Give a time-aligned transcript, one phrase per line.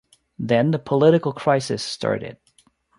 [0.39, 2.37] Then the political crisis started.